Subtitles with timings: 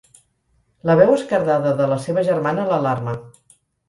[0.89, 3.15] La veu esquerdada de la seva germana l'alarma.